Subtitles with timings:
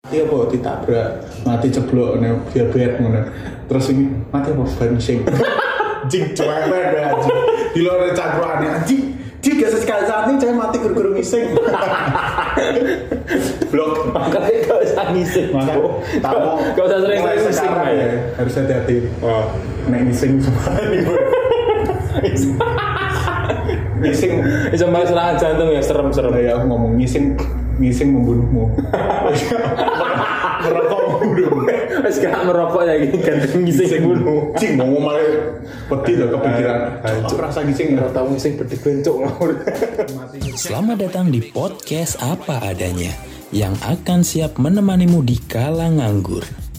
[0.00, 1.08] Mati apa ditabrak,
[1.44, 3.20] mati ceblok nih bebet ngono.
[3.68, 5.28] Terus ini mati apa bensin.
[6.10, 7.36] Jing cuek banget anjing.
[7.76, 9.12] Di luar cangkruannya anjing.
[9.44, 11.52] Jing gak sekali saat ini saya mati guru-guru ngising.
[13.70, 14.08] Blok.
[14.16, 15.52] Makanya gak usah ngising.
[15.52, 15.76] Maka
[16.24, 16.48] tamu
[16.80, 17.72] Gak usah sering-sering mulai ngising.
[17.92, 18.08] ya.
[18.40, 18.96] Harus hati-hati.
[19.20, 19.44] Oh.
[19.84, 21.00] Nek ngising semua nih.
[24.00, 24.32] Ngising
[24.72, 26.32] Bisa serangan jantung ya serem-serem.
[26.40, 27.36] Ya aku ngomong ngising
[27.80, 28.64] ngising membunuhmu.
[30.60, 31.64] Merokok membunuhmu.
[32.04, 34.52] Wes gak merokok ya gini ganteng ngising bunuh.
[34.60, 35.24] Cing ngomong malah
[35.88, 37.00] peti loh kepikiran.
[37.24, 39.50] Aku rasa ngising Kalau tahu ngising berarti bencok ngawur.
[40.54, 43.16] Selamat datang di podcast apa adanya
[43.50, 46.69] yang akan siap menemanimu di kala nganggur.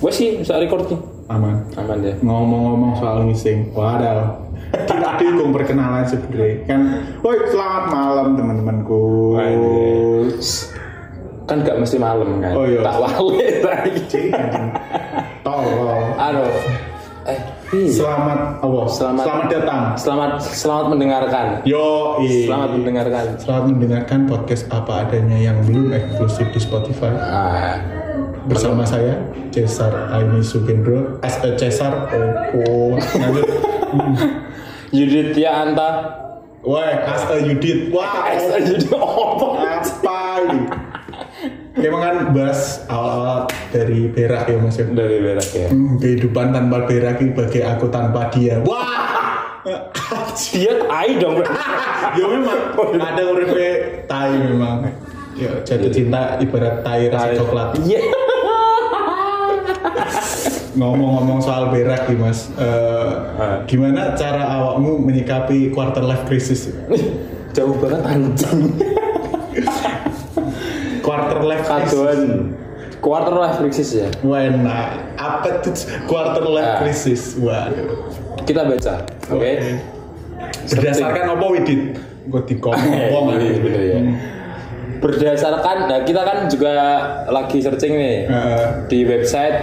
[0.00, 1.00] Gue sih bisa record nih.
[1.28, 1.60] Aman.
[1.76, 2.14] Aman ya.
[2.18, 4.32] Ngomong-ngomong soal ngising, waduh.
[4.72, 6.80] Kita dukung perkenalan sebenarnya kan.
[7.20, 9.02] Woi, selamat malam teman-temanku.
[11.44, 12.54] Kan gak mesti malam kan.
[12.54, 12.80] Oh, iya.
[12.80, 14.30] Tak wale anjing.
[15.42, 16.04] Tolong.
[16.16, 16.50] Aduh.
[17.20, 17.38] Eh,
[17.76, 17.90] iya.
[17.92, 18.86] Selamat Allah.
[18.88, 19.82] Selamat- Selamat datang.
[19.94, 21.46] Selamat selamat mendengarkan.
[21.62, 23.24] Yo, Selamat mendengarkan.
[23.36, 27.10] Selamat mendengarkan podcast apa adanya yang belum eksklusif di Spotify.
[27.12, 27.76] Ah,
[28.46, 29.20] bersama saya
[29.52, 32.90] Cesar Aini Sugendro as a Cesar oh, oh.
[32.96, 33.46] lanjut
[34.96, 35.90] Yuditya Anta.
[36.64, 39.46] wah as a Yudit wah Eh, oh, jadi apa?
[39.80, 40.62] apa ini?
[41.80, 44.84] Emang kan bahas awal dari berak ya mas ya?
[44.90, 45.68] Dari berak ya.
[45.70, 48.60] Hmm, kehidupan tanpa berak itu bagi aku tanpa dia.
[48.66, 49.08] Wah!
[50.50, 51.44] Dia tai dong.
[52.16, 52.60] ya memang.
[52.96, 53.52] Ada urip
[54.08, 54.88] tai memang.
[55.36, 57.76] Ya jatuh cinta ibarat tai rasa coklat.
[57.84, 58.00] Iya.
[60.72, 63.64] Ngomong-ngomong soal berak nih mas Ah.
[63.64, 66.70] gimana cara awakmu menyikapi quarter life crisis
[67.50, 68.78] Jauh banget anjing.
[71.02, 72.20] quarter life crisis Kaduan.
[73.00, 74.08] Quarter life crisis ya.
[74.20, 75.72] Wena, apa tuh
[76.04, 76.78] quarter life Ah.
[76.78, 77.34] crisis?
[77.34, 77.96] Waduh.
[78.44, 78.94] Kita baca.
[79.32, 79.80] Oke.
[80.68, 81.96] Berdasarkan apa Widit?
[82.28, 82.92] Gue dikongkong
[83.40, 83.98] Iya, bener ya.
[85.00, 86.72] Berdasarkan, nah kita kan juga
[87.26, 89.56] lagi searching nih Eh, di website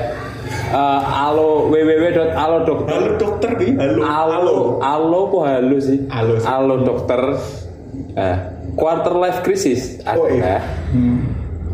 [0.74, 4.02] uh, alo www.alodokter Halo dokter nih, halo.
[4.03, 6.00] Alo, alo kok halo sih?
[6.09, 6.47] Halo sih.
[6.50, 7.22] Alo dokter.
[8.18, 8.38] Eh,
[8.74, 10.18] quarter life crisis ada.
[10.18, 10.58] Oh iya.
[10.90, 11.22] Hmm.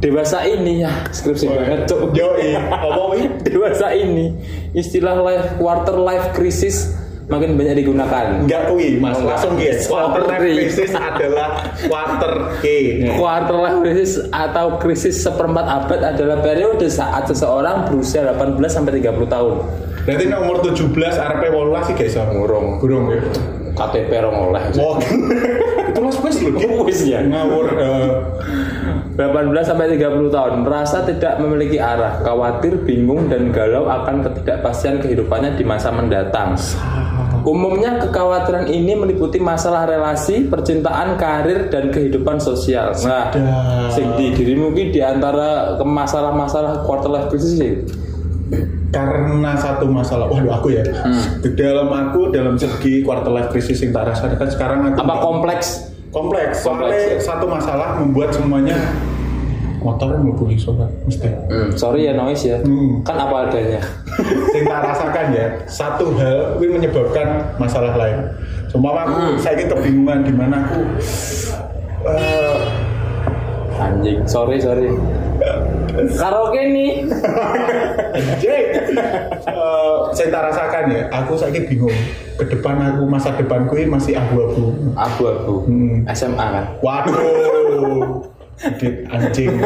[0.03, 2.11] Dewasa ini ya, skripsi Oh, banget cok.
[2.11, 2.59] Yo, iya.
[3.39, 4.35] Dewasa ini
[4.75, 6.91] istilah life quarter life crisis
[7.33, 8.45] makin banyak digunakan.
[8.45, 9.17] Enggak kui, mas.
[9.17, 9.25] Oh.
[9.25, 9.89] Langsung guys.
[9.89, 11.47] Quarter life crisis adalah
[11.89, 12.65] quarter K.
[13.17, 19.25] Quarter life crisis atau krisis seperempat abad adalah periode saat seseorang berusia 18 sampai 30
[19.25, 19.53] tahun.
[20.03, 22.15] Berarti ini umur 17 arepe 18 sih guys.
[22.29, 22.77] Ngurung.
[22.77, 23.21] Gurung ya.
[23.73, 24.61] KTP rong oleh.
[25.89, 26.53] Itu mas wes loh.
[26.61, 26.67] Ki.
[26.85, 27.25] Wis ya.
[27.25, 27.65] Ngawur.
[27.73, 28.09] eh,
[29.13, 35.53] 18 sampai 30 tahun merasa tidak memiliki arah, khawatir, bingung dan galau akan ketidakpastian kehidupannya
[35.53, 36.57] di masa mendatang.
[37.43, 42.95] Umumnya kekhawatiran ini meliputi masalah relasi, percintaan, karir dan kehidupan sosial.
[43.03, 43.35] Nah,
[43.91, 47.73] sing di dirimu ki di antara masalah-masalah quarter life crisis sih.
[48.93, 51.41] karena satu masalah waduh aku ya Hmm.
[51.41, 55.89] di dalam aku dalam segi quarter life crisis yang tak rasakan sekarang aku Apa kompleks?
[56.13, 57.33] kompleks soalnya Kompleks, ya?
[57.33, 58.77] satu masalah membuat semuanya
[59.83, 62.57] motor mlebu iso Pak, mesti Hmm, sorry ya noise ya.
[62.59, 63.03] Hmm.
[63.03, 63.81] Kan apa adanya.
[64.53, 67.27] yang tak rasakan ya satu hal ini menyebabkan
[67.57, 68.29] masalah lain
[68.69, 69.37] cuma aku Hmm.
[69.37, 70.81] saya ini kebingungan di mana aku
[72.05, 72.57] eh,
[73.75, 74.85] Anjing, sorry sorry.
[76.13, 77.03] Karaoke nih.
[78.13, 78.65] anjing.
[79.43, 81.97] Eh, saya tak rasakan ya aku saya ini bingung
[82.33, 85.65] ke depan aku masa depanku ini masih abu-abu Abu-abu.
[85.65, 86.05] Hmm.
[86.07, 86.65] SMA kan.
[86.79, 88.23] Waduh,
[88.79, 89.57] Dit, anjing.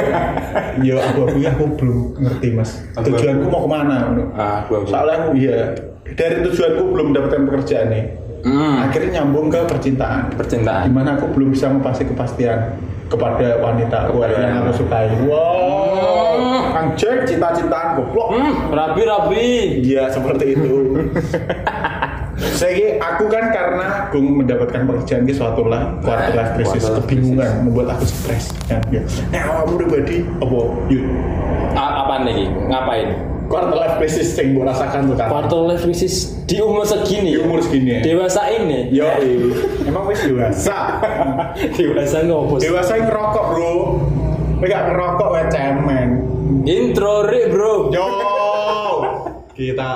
[0.82, 2.72] Yo aku aku aku belum ngerti mas.
[2.96, 3.96] Tujuanku mau ke mana?
[4.34, 4.60] Ah.
[4.68, 5.76] Soalnya aku iya
[6.16, 8.06] dari tujuanku belum mendapatkan pekerjaan nih.
[8.48, 8.88] Hmm.
[8.88, 10.32] Akhirnya nyambung ke percintaan.
[10.34, 10.88] Percintaan.
[10.88, 15.08] Di mana aku belum bisa mempasti kepastian kepada wanita Kepada- yang aku sukai.
[15.28, 18.36] Wow, anjing cinta-cintaan goblok.
[18.36, 19.84] Hmm, rabi-rabi.
[19.84, 20.76] Iya seperti itu.
[22.38, 27.98] Saya aku kan karena aku mendapatkan pekerjaan ini suatu lah quarter life crisis kebingungan membuat
[27.98, 29.02] aku stres kan ya.
[29.30, 30.58] Nah, kamu udah badi apa
[30.88, 31.04] yuk
[31.74, 32.46] A- apaan lagi?
[32.46, 33.10] Ngapain?
[33.48, 37.32] quarter life crisis yang gue rasakan tuh kan Quarter life crisis di umur segini.
[37.32, 38.00] di umur segini ya.
[38.04, 38.92] Dewasa ini.
[38.92, 39.08] Yo,
[39.90, 41.00] emang wis dewasa.
[41.80, 42.60] Dewasa ngopus.
[42.60, 43.74] dewasa yang ngerokok bro.
[44.60, 46.10] Gak ngerokok we cemen.
[46.66, 47.88] Intro Rik, bro.
[47.90, 48.04] Yo,
[49.58, 49.90] kita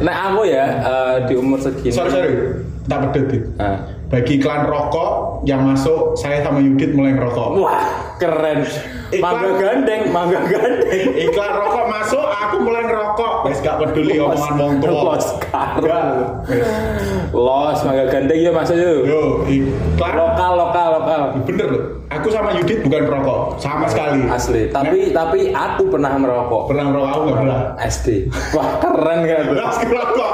[0.00, 1.90] Nah aku ya eh, di umur segini.
[1.90, 2.32] sorry sorry
[2.82, 3.42] tak pedot Dit.
[3.56, 3.78] Ah.
[4.06, 5.10] bagi iklan rokok
[5.42, 7.82] yang masuk saya sama Yudit mulai ngerokok Wah
[8.16, 8.62] keren.
[9.08, 11.06] Iklan- Mangga gandeng, mangga gandeng.
[11.20, 13.32] iklan rokok masuk aku mulai ngerokok
[13.62, 15.26] gak peduli omongan wong tua Los.
[15.78, 16.66] Wes.
[17.30, 18.98] Los mangga gandeng ya masuk yuk.
[19.06, 21.20] yo iklan Lokal lokal lokal.
[21.44, 24.68] bener loh aku sama Yudit bukan perokok sama sekali Asli.
[24.68, 26.68] Tapi tapi aku pernah merokok.
[26.68, 28.06] pernah merokok aku nggak pernah SD.
[28.52, 29.56] Wah keren kan tuh.
[29.56, 30.30] Ngerokok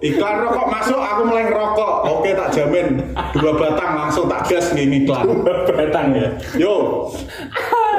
[0.00, 3.04] iklan rokok masuk aku mulai ngerokok oke tak jamin
[3.36, 5.28] dua batang langsung tak gas nih iklan
[5.76, 6.28] Batang ya.
[6.56, 7.04] yo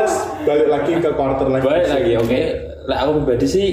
[0.01, 2.41] terus balik lagi ke quarter life Baik lagi, oke.
[2.89, 3.67] Lah aku pribadi sih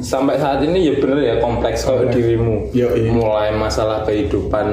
[0.00, 2.72] sampai saat ini ya bener ya kompleks kok dirimu.
[2.72, 3.12] Yo, iya.
[3.12, 4.66] Mulai masalah kehidupan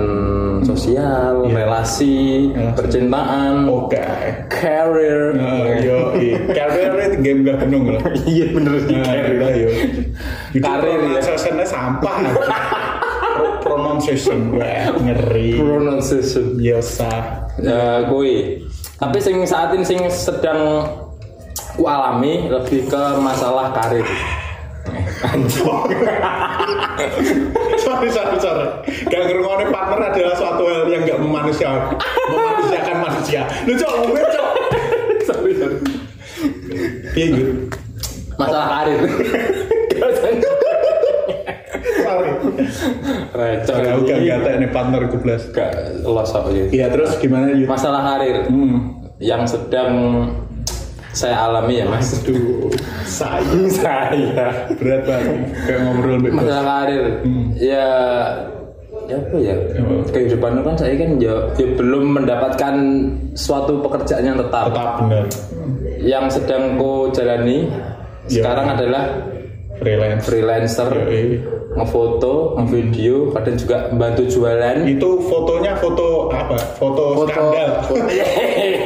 [0.63, 1.53] sosial, Iya.
[1.57, 2.75] relasi, Relasi.
[2.77, 3.99] percintaan, oke
[4.47, 5.35] career.
[5.35, 6.15] Nah, yo,
[6.49, 8.01] karir itu game gak gunung lah.
[8.31, 9.53] Iya bener sih Nah, career.
[9.59, 9.69] yo.
[10.55, 11.65] Karir, ya.
[11.67, 12.15] sampah.
[12.31, 15.55] Pro- Pronunciation Wah, ngeri.
[15.55, 16.57] Pronunciation.
[16.57, 17.09] Biasa.
[17.59, 18.63] Ya, kui.
[18.97, 20.85] Tapi sing saat ini sing sedang
[21.81, 24.05] ku alami lebih ke masalah karir.
[27.81, 28.65] sorry, sorry, sorry.
[29.09, 31.97] Gak ngerungoknya partner adalah suatu hal yang gak memanusiakan,
[32.29, 33.41] memanusiakan manusia.
[33.65, 34.47] Lu cok, ngomongin cok.
[35.25, 35.77] sorry, sorry.
[37.17, 37.51] Iya gitu.
[38.37, 38.99] Masalah karir.
[42.05, 42.29] Sorry.
[43.33, 43.77] Recok.
[44.05, 45.49] Gak gak gak nih partner ku belas.
[45.49, 46.77] Gak losok gitu.
[46.77, 47.65] Iya terus gimana Yud?
[47.65, 49.01] Masalah karir Hmm.
[49.17, 49.93] yang sedang
[51.11, 52.15] saya alami ya mas.
[52.17, 52.71] Aduh,
[53.03, 53.43] saya
[53.77, 56.39] saya berat banget kayak ngobrol bebas.
[56.39, 57.03] masalah karir
[57.53, 57.87] ya
[59.03, 59.55] ya apa ya
[60.07, 62.75] kehidupan kan saya kan ya, ya belum mendapatkan
[63.33, 65.25] suatu pekerjaan yang tetap Tetap benar.
[65.99, 67.67] yang sedang ku jalani
[68.23, 68.39] Ya.
[68.39, 69.03] sekarang adalah
[69.75, 70.21] Freelance.
[70.23, 71.41] freelancer Yoi.
[71.73, 76.53] ngefoto ngevideo kadang juga bantu jualan Itu fotonya foto apa?
[76.77, 77.69] Foto, skandal.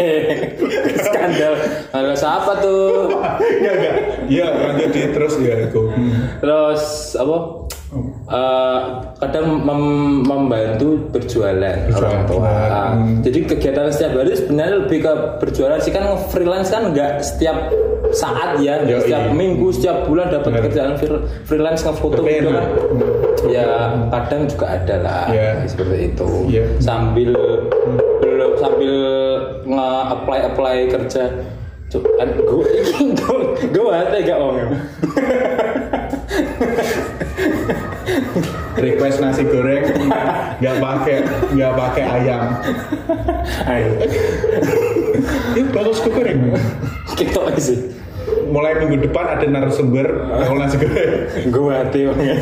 [0.97, 1.53] skandal
[1.91, 3.11] halo siapa tuh
[3.55, 3.95] Iya enggak?
[4.25, 5.81] Iya lanjut di terus ya itu.
[6.39, 6.83] terus
[7.15, 7.37] apa
[8.27, 8.79] Eh,
[9.15, 12.43] kadang mem- membantu berjualan orang tua.
[12.43, 13.21] Ah, Hmm.
[13.21, 17.71] Jadi kegiatan setiap hari sebenarnya lebih ke berjualan sih kan freelance kan nggak setiap
[18.11, 18.99] saat ya, Yoi.
[18.99, 22.67] setiap minggu, setiap bulan dapat kerjaan fre- freelance ngefoto gitu kan.
[23.45, 23.63] Ya
[24.09, 25.49] kadang juga ada lah Iya.
[25.65, 26.27] seperti itu.
[26.49, 26.63] Iya.
[26.81, 27.31] Sambil
[28.17, 28.24] belum
[28.59, 28.95] sambil
[29.65, 29.89] nge
[30.47, 31.23] apply kerja.
[31.95, 32.65] Kan gue
[33.15, 33.39] gue
[33.71, 34.57] gue hati gak om
[38.75, 39.85] Request nasi goreng
[40.59, 41.23] nggak pakai
[41.55, 42.43] nggak pakai ayam.
[43.63, 43.89] Ayo.
[45.55, 46.51] Ini bagus kok goreng.
[47.15, 47.79] Kita sih.
[48.51, 51.13] Mulai minggu depan ada narasumber kalau nasi goreng.
[51.47, 52.35] Gue hati orangnya.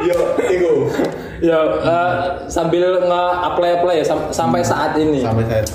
[0.00, 0.16] Yo,
[0.48, 0.72] itu
[1.40, 2.14] ya eh,
[2.46, 5.20] sambil nge-apply apply ya sam- sampai saat ini.
[5.20, 5.66] Sampai saat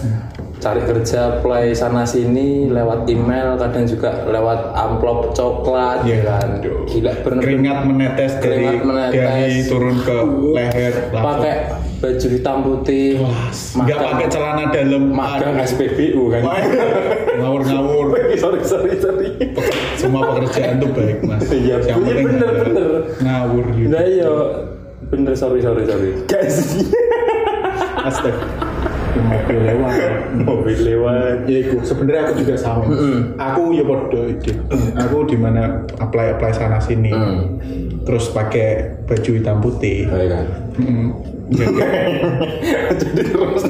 [0.55, 6.01] cari kerja apply sana sini lewat email kadang juga lewat amplop coklat.
[6.01, 6.25] Iya.
[6.25, 6.49] kan?
[6.87, 9.19] Gila bener keringat menetes dari Keringat menetes.
[9.19, 10.15] dari turun ke
[10.55, 11.55] leher pakai
[11.95, 13.09] baju hitam putih.
[13.77, 15.03] Nggak pakai celana dalam.
[15.11, 15.53] Magang.
[15.59, 16.41] SPBU kan?
[17.35, 18.05] Ngawur-ngawur.
[18.41, 19.29] Sorry sorry sorry.
[19.95, 21.45] Semua pekerjaan tuh baik mas.
[21.47, 22.89] Iya, iya, bener, bener.
[23.21, 23.89] ngawur gitu.
[23.89, 24.29] Nah iya
[25.11, 26.11] bener sorry sorry sorry.
[26.29, 26.81] Guys.
[28.07, 28.65] Astaga
[29.15, 29.93] mobil lewat.
[30.35, 31.37] Mobil lewat.
[31.47, 32.85] Ya itu sebenarnya aku juga sama
[33.39, 34.51] aku ya podo itu
[34.99, 37.11] aku di mana apply apply sana sini.
[37.11, 37.43] Hmm.
[38.05, 40.05] terus pakai baju hitam putih.
[40.13, 40.45] Oh, iya.
[40.77, 41.09] Mm.
[41.49, 41.73] Jadi
[43.01, 43.63] jadi terus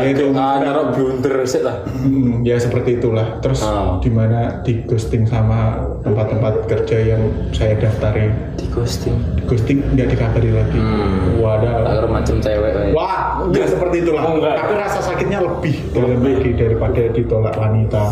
[0.00, 3.96] ya itu ah naruh blunder sih lah Mm, ya seperti itulah terus Oh.
[3.98, 10.50] di mana di ghosting sama tempat-tempat kerja yang saya daftarin di ghosting ghosting nggak dikabari
[10.50, 11.38] lagi Hmm.
[11.38, 12.92] wadah Agar macam cewek eh.
[12.92, 14.22] Wah, nggak seperti itulah.
[14.24, 14.54] Oh, enggak.
[14.54, 18.02] Tapi rasa sakitnya lebih dalam lagi daripada ditolak wanita.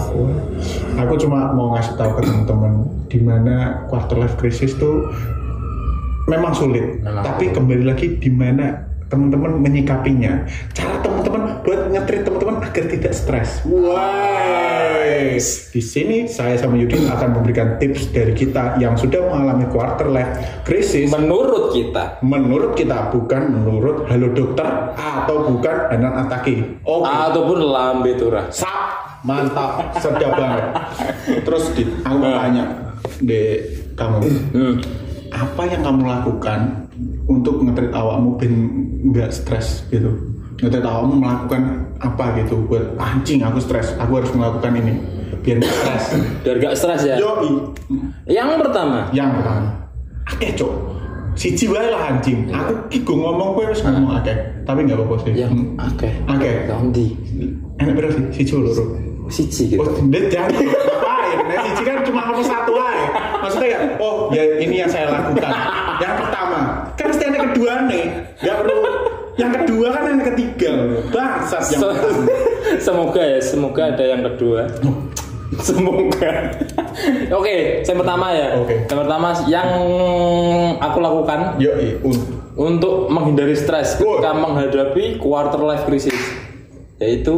[0.99, 2.73] Aku cuma mau ngasih tahu ke teman-teman
[3.07, 3.55] di mana
[3.87, 5.09] quarter life crisis tuh
[6.27, 7.01] memang sulit.
[7.01, 10.49] Memang tapi kembali lagi di mana teman-teman menyikapinya.
[10.73, 13.61] Cara teman-teman buat ngetrit teman-teman agar tidak stres.
[13.69, 15.05] Wah.
[15.33, 20.65] Di sini saya sama Yudi akan memberikan tips dari kita yang sudah mengalami quarter life
[20.65, 24.65] crisis menurut kita menurut kita bukan menurut halo dokter
[24.97, 26.81] atau bukan Hanan Ataki.
[26.87, 27.05] Oke.
[27.09, 30.65] ataupun lambe turah Sap, mantap, sedap banget.
[31.45, 32.65] Terus di, aku mau tanya
[33.21, 33.43] de
[33.93, 34.19] kamu,
[34.57, 34.75] hmm.
[35.31, 36.61] apa yang kamu lakukan
[37.27, 38.53] untuk ngetrit awakmu ben
[39.11, 40.11] nggak stres gitu?
[40.61, 41.63] Ngetrit awakmu melakukan
[41.99, 44.95] apa gitu buat anjing aku stres, aku harus melakukan ini.
[45.43, 46.05] biar nggak stres.
[46.47, 47.17] Biar gak stres ya?
[47.19, 47.51] Yoi.
[48.31, 49.11] Yang pertama?
[49.11, 49.67] Yang pertama.
[50.31, 50.73] Akeh cok
[51.35, 52.47] siji wae lah anjing.
[52.53, 55.33] Aku ki go ngomong kowe wis ngomong akeh tapi nggak apa-apa sih.
[55.35, 55.75] Yang Hmm.
[55.81, 56.55] oke akeh.
[56.69, 57.07] Ganti
[57.81, 58.25] enak berapa sih?
[58.31, 58.85] Siji loro
[59.33, 61.37] siji Oh, gitu Dit, jangan ngapain?
[61.49, 63.07] Nah, siji kan cuma ngomong satu aja.
[63.41, 65.51] Maksudnya ya, oh ya ini yang saya lakukan.
[65.99, 66.42] Yang pertama,
[66.95, 68.05] kan mesti yang kedua nih.
[68.39, 68.77] Gak perlu.
[69.33, 70.71] Yang kedua kan yang ketiga.
[71.09, 72.21] Bangsat yang pertama.
[72.87, 74.65] semoga ya semoga ada yang kedua
[75.67, 76.33] semoga
[77.29, 78.89] oke yang pertama ya Oke.
[78.89, 79.69] yang pertama yang
[80.81, 82.17] aku lakukan Yo, i, un.
[82.57, 84.17] untuk menghindari stres Oh.
[84.17, 86.17] ketika menghadapi quarter life crisis
[86.97, 87.37] yaitu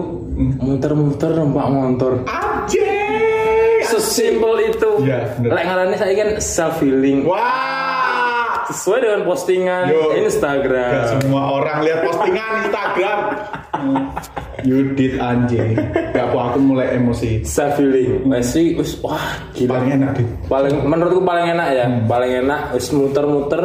[0.61, 3.83] muter-muter numpak motor Anjing.
[3.83, 5.51] sesimpel itu Iya, bener.
[5.51, 7.74] lek ngarani saya kan self healing Wah.
[8.67, 10.01] Sesuai dengan postingan Yo.
[10.07, 13.19] Gak Instagram semua orang lihat postingan Instagram.
[13.75, 14.05] Hmm.
[14.69, 15.77] Yudit anjing.
[16.11, 17.45] Gak apa aku mulai emosi.
[17.45, 19.21] self healing masih wis wah
[19.53, 20.27] gila Paling enak deh.
[20.47, 23.61] paling menurutku paling enak ya paling enak wis muter-muter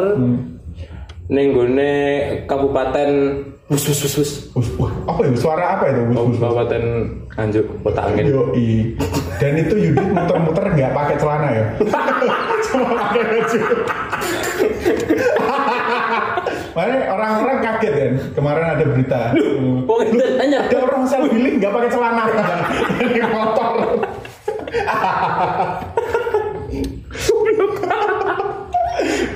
[1.26, 1.94] ning gone
[2.44, 3.10] kabupaten
[3.66, 5.30] wus wus wus wus Us- Wah, apa ya?
[5.34, 6.02] Suara apa itu?
[6.04, 6.38] Us- us- us.
[6.38, 6.82] kabupaten
[7.30, 8.68] Nganjuk kota angin Yoi.
[9.40, 11.64] Dan itu Yudit muter-muter nggak pakai celana ya?
[12.68, 13.60] Cuma pakai baju.
[16.76, 18.12] Makanya orang-orang kaget kan.
[18.36, 19.20] Kemarin ada berita.
[19.88, 22.22] pokoknya tanya Ada orang self healing nggak pakai celana
[23.00, 23.74] di motor.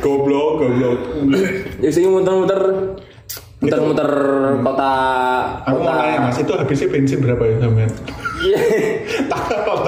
[0.04, 0.98] goblok, goblok.
[1.80, 2.60] ya sih muter-muter
[3.58, 4.10] muter-muter
[4.60, 4.92] kota
[5.64, 7.90] Aku mau nanya mas, itu habisnya bensin berapa ya sampean?
[8.44, 8.58] Iya.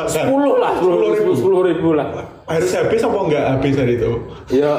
[0.06, 2.08] Sepuluh lah sepuluh ribu sepuluh ribu lah
[2.46, 4.12] Harus habis apa enggak habis hari itu?
[4.48, 4.78] ya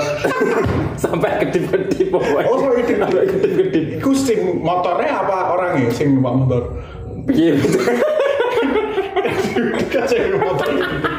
[1.03, 2.97] sampai kedip-kedip pokoknya Oh, sampai kedip.
[2.97, 6.61] sampai kedip-kedip Iku sing motornya apa orangnya sing numpak motor?
[7.29, 7.83] iya betul.
[10.37, 10.67] Motor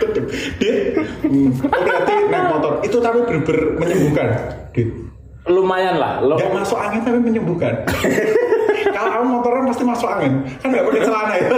[0.00, 0.24] kedip.
[0.56, 0.76] Dit,
[1.60, 4.28] oh berarti naik motor itu tapi bener-bener menyembuhkan.
[4.72, 4.88] Dit,
[5.44, 7.74] lumayan lah lo nggak masuk angin tapi menyembuhkan.
[8.86, 11.48] Kalau kamu motoran pasti masuk angin, kan nggak pakai celana ya.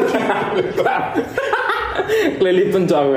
[2.40, 3.10] kelilipan tuh aku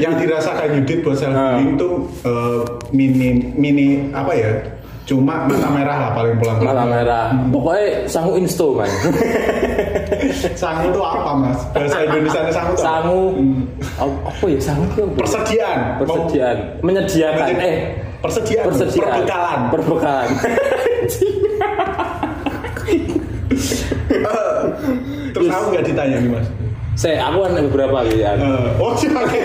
[0.00, 2.60] Yang dirasakan Yudit buat self healing tuh eh,
[2.96, 4.79] mini mini apa ya?
[5.10, 6.62] Cuma mata merah lah paling pulang.
[6.62, 8.86] mata merah pokoknya sangu insto man
[10.54, 11.58] Sangu tuh apa mas?
[11.74, 12.78] Bahasa Indonesia sangu apa?
[12.78, 13.20] sangu
[13.98, 15.18] apa apa ya sangu itu apa?
[15.18, 15.78] persediaan.
[15.98, 17.76] Persediaan menyediakan Menyedi- eh
[18.20, 18.64] persediaan.
[18.70, 19.60] persediaan Perbekalan.
[19.68, 20.28] perbekalan
[25.34, 26.46] Terus aku nggak ditanya nih mas.
[26.92, 29.40] Saya aku ada beberapa gitu ya Eh, oh sih pakai.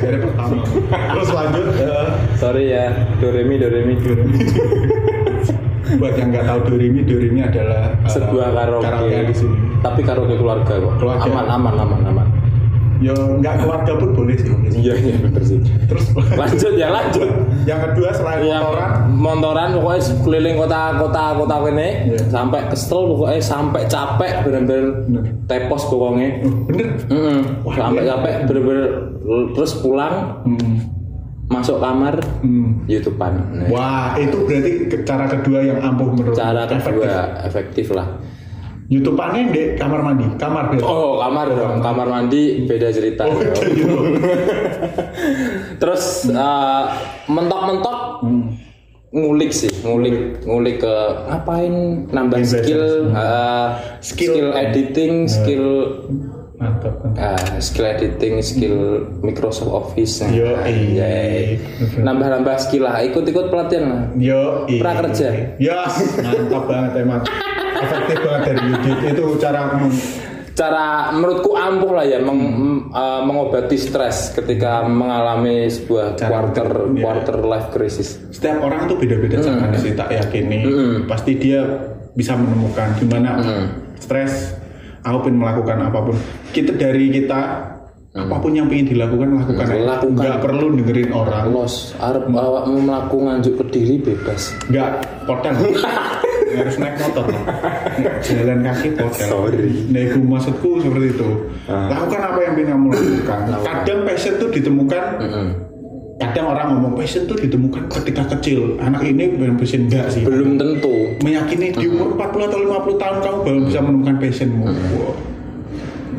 [0.00, 0.62] Dari pertama.
[0.84, 1.64] Terus lanjut.
[1.76, 3.94] eh, sorry ya doremi doremi
[5.94, 9.56] buat yang nggak tahu Dorimi, Dorimi adalah eh, sebuah karaoke di sini.
[9.78, 11.22] tapi karaoke keluarga kok Keluarga.
[11.24, 12.26] aman aman aman aman
[12.96, 14.48] Ya nggak keluarga pun boleh sih.
[14.76, 17.28] iya iya bener sih Terus lanjut ya lanjut
[17.64, 22.18] yang kedua selain yang motoran, montoran pokoknya keliling kota-kota kota kene Iya.
[22.28, 25.22] sampai kesel pokoknya sampai capek bener-bener Bener.
[25.44, 26.28] tepos pokoknya
[26.64, 26.86] bener.
[27.04, 27.38] Mm-mm.
[27.62, 28.10] Wah, sampai iya.
[28.12, 28.86] capek bener-bener
[29.50, 30.74] terus pulang Hmm.
[31.46, 32.82] masuk kamar Hmm.
[32.84, 34.70] youtubean Nah, Wah itu berarti
[35.02, 36.84] cara kedua yang ampuh menurut cara efektif.
[36.86, 38.08] kedua efektif lah
[38.94, 40.84] YouTubeannya di kamar mandi, kamar berarti.
[40.84, 43.96] oh kamar dong kamar mandi beda cerita Oh, beda gitu.
[45.80, 46.82] terus eh,
[47.26, 48.56] mentok-mentok Hmm.
[49.10, 50.96] ngulik sih ngulik ngulik ke
[51.28, 51.74] ngapain
[52.08, 53.68] nambah skill eh,
[54.00, 54.32] Skill.
[54.32, 55.66] skill editing skill
[56.54, 56.94] Mantap.
[57.12, 58.78] eh, skill editing skill
[59.20, 61.58] Microsoft Office nah, Yo, anjay.
[61.96, 64.80] nambah-nambah skill lah ikut-ikut pelatihan lah Yo, iya.
[64.80, 65.28] Prakerja.
[65.58, 67.22] Yes, mantap banget emang.
[67.76, 68.96] Efektif banget dari Yudit.
[69.10, 69.60] Itu cara
[70.54, 76.68] cara menurutku ampuh lah ya meng- m- eh, mengobati stres ketika mengalami sebuah Cara quarter
[76.88, 77.02] iya.
[77.02, 78.22] quarter life crisis.
[78.30, 80.62] Setiap orang tuh beda-beda caranya sih tak yakini.
[81.04, 81.66] Pasti dia
[82.14, 83.42] bisa menemukan gimana
[83.98, 84.54] stres
[85.02, 86.16] aku pengen melakukan apa pun.
[86.54, 87.40] Kita dari kita
[88.14, 89.74] apa pun yang pengen dilakukan lakukan aja.
[89.98, 90.14] Lakukan.
[90.14, 91.50] nggak perlu dengerin orang.
[91.50, 94.54] Los arep awakmu melaku nganjuk ke diri bebas.
[94.70, 94.90] Nggak
[95.26, 95.58] poten
[96.56, 97.26] harus naik motor.
[98.20, 99.70] Jalan kaki poten Sorry.
[99.88, 101.28] nah itu maksudku seperti itu.
[101.66, 103.38] Lakukan apa yang ingin kamu lakukan?
[103.60, 105.04] Kadang passion tuh ditemukan.
[106.14, 108.78] Kadang orang ngomong passion tuh ditemukan ketika kecil.
[108.78, 110.22] Anak ini belum passion enggak sih?
[110.22, 111.18] Belum tentu.
[111.20, 114.64] Meyakini di umur 40 atau 50 tahun kamu baru bisa menemukan passionmu.
[114.64, 115.12] Wow.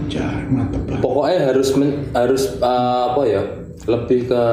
[0.05, 3.41] Jangan mantep pokoknya harus men- harus eh, apa ya?
[3.85, 4.43] Lebih ke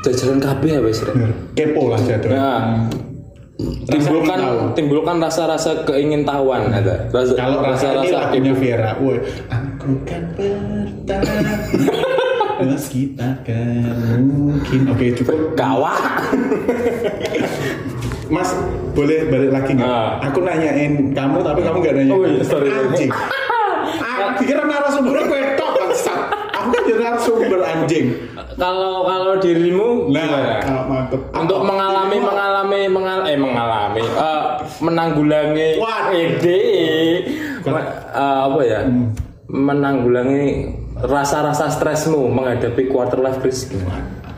[0.00, 1.04] jajaran KB ya wes
[1.52, 2.88] kepo lah jatuhnya Nah,
[3.86, 4.58] timbulkan ingin tahu.
[4.74, 11.58] timbulkan rasa-rasa keingintahuan ada rasa kalau rasa-rasa lagunya Vera woi Aku kan bertahan
[12.60, 15.96] Meski takkan mungkin Oke cukup Gawat.
[18.28, 18.52] Mas
[18.92, 19.88] boleh balik lagi nggak?
[19.88, 20.20] Ah.
[20.28, 22.68] Aku nanyain kamu tapi kamu nggak nanya Oh, iya, sorry.
[22.68, 23.10] anjing.
[24.30, 26.20] Aku kira narasumber gue tok bangsat.
[26.52, 28.06] Aku kan jadi narasumber anjing.
[28.60, 30.60] Kalau kalau dirimu Nah, gimana?
[30.60, 31.20] ah, mantep.
[31.32, 34.42] untuk mengalami mengalami mengal eh mengalami eh,
[34.78, 36.12] menanggulangi Wah.
[36.12, 36.60] ide
[37.62, 39.16] me- eh, apa ya Hmm.
[39.48, 40.44] menanggulangi
[41.00, 43.72] rasa-rasa stresmu menghadapi quarter life crisis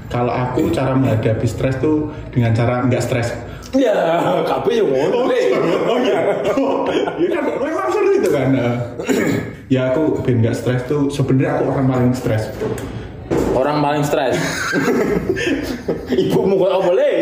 [0.07, 3.33] Kalau aku cara menghadapi stres tuh dengan cara nggak stres.
[3.75, 3.97] ya
[4.45, 5.45] kabeh yo ngono deh.
[5.83, 6.21] Oh iya.
[6.53, 6.85] Oh,
[7.17, 8.53] ya kan memang seru itu kan.
[9.67, 12.53] Ya aku ben nggak stres tuh sebenarnya aku orang paling stres.
[13.53, 14.37] Orang paling stres.
[16.23, 17.15] Ibumu kok boleh?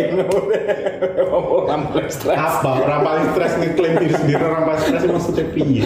[1.31, 2.39] Orang paling stres.
[2.39, 2.73] Apa?
[2.87, 5.83] Orang paling stres ngeklaim diri sendiri orang paling stres maksudnya piye?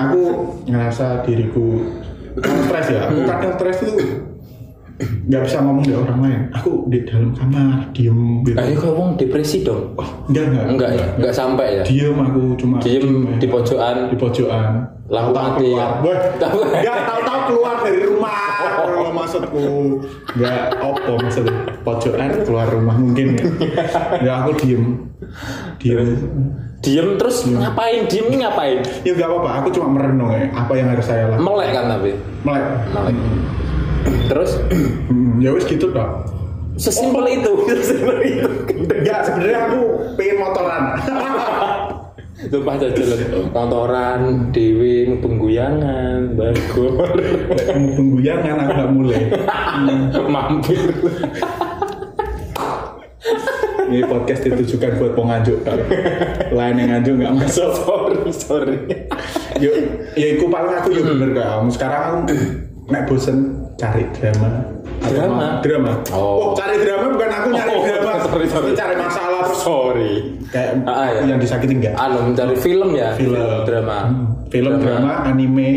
[0.00, 0.22] Aku
[0.64, 1.84] ngerasa diriku
[2.40, 3.00] kadang stres ya.
[3.08, 3.94] Aku kadang stres itu
[5.00, 6.40] nggak bisa ngomong di orang lain.
[6.52, 8.44] Aku di dalam kamar diem.
[8.44, 9.96] Gitu Ayo kau wong depresi dong.
[9.96, 10.64] Oh, enggak enggak.
[10.68, 11.82] Enggak ya enggak sampai ya?
[11.88, 13.08] Diem aku cuma diem
[13.40, 13.52] di ya.
[13.52, 13.96] pojokan.
[14.12, 14.66] Di pojokan.
[15.10, 15.90] Tahu-tahu mati keluar.
[16.04, 16.16] Ya?
[16.38, 16.58] Tahu.
[16.68, 18.49] enggak tahu-tahu keluar dari rumah
[19.30, 20.02] maksudku?
[20.34, 21.54] Enggak opo maksudnya?
[21.86, 23.44] Pojokan keluar rumah mungkin ya.
[24.18, 25.06] Ya aku diem.
[25.78, 26.08] Diem.
[26.82, 28.10] Diem terus ngapain?
[28.10, 28.82] Diem ngapain?
[29.06, 31.46] Ya nggak apa-apa, aku cuma merenung ya apa yang harus saya lakukan.
[31.46, 32.10] melek kan tapi?
[32.42, 32.64] Melek.
[32.90, 33.14] melek.
[34.26, 34.50] Terus?
[35.40, 36.20] Ya wis gitu dong.
[36.76, 38.48] sesimpel itu sesimpel itu.
[38.76, 39.80] Enggak, sebenarnya aku
[40.20, 40.82] pengen motoran.
[42.40, 47.12] Tumpah jalan kantoran, dewi, pengguyangan, bagor,
[47.68, 49.22] Pengguyangan aku nggak mulai.
[50.24, 50.80] mampir.
[53.90, 55.60] Ini podcast ditujukan buat pengajuk.
[56.56, 57.70] Lain yang ngajuk nggak masuk.
[57.76, 58.76] sorry, sorry.
[59.60, 59.76] Yuk,
[60.16, 61.68] ya iku paling aku ya bener kamu.
[61.68, 62.32] Sekarang aku
[62.88, 64.64] nek bosen cari drama.
[65.00, 65.46] Drama?
[65.60, 65.92] drama.
[66.12, 66.52] Oh.
[66.56, 67.99] cari drama bukan aku nyari Oh, drama.
[68.30, 68.70] Sorry, sorry.
[68.72, 70.14] Cari masalah terus Sorry.
[70.48, 71.20] kayak Ah, ya.
[71.26, 71.94] yang disakiti enggak?
[71.94, 73.98] Anu mencari film ya, film drama.
[74.04, 74.26] Hmm.
[74.48, 75.68] film drama anime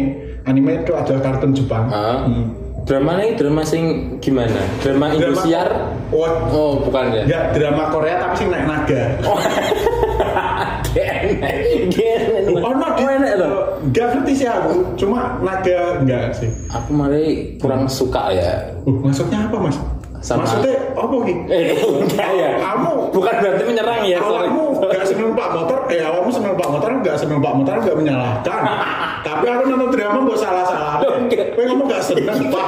[0.43, 2.23] anime itu adalah kartun Jepang Ah.
[2.23, 2.49] Hmm.
[2.84, 3.84] Drama ini drama sing
[4.19, 4.60] gimana?
[4.80, 5.71] Drama Indosiar?
[6.10, 7.21] oh Oh, bukan ya.
[7.23, 9.39] enggak drama Korea tapi sih naik naga oh
[12.54, 13.80] no Oh, enak loh.
[13.82, 17.17] enggak ngerti sih aku cuma naga enggak sih Aku malah
[17.58, 18.51] kurang suka ya.
[18.84, 19.78] uh, maksudnya apa mas
[20.23, 21.63] Sama- maksudnya apa nih Eh,
[22.07, 22.49] enggak ya.
[22.57, 24.47] Kamu- bukan berarti menyerang ya, sorry.
[24.47, 27.95] awalmu enggak seneng pak motor eh awalmu seneng pak motor enggak seneng pak motor enggak
[27.95, 28.62] menyalahkan
[29.27, 30.93] tapi aku nonton drama enggak salah salah.
[31.03, 32.65] Kowe ngomong enggak seneng pak